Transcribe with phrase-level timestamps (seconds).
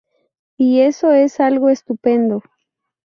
[0.57, 2.41] Y eso es algo estupendo".